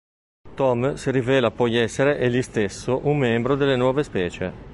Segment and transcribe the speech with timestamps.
[0.55, 4.69] Tom si rivela poi essere egli stesso un membro delle nuove specie.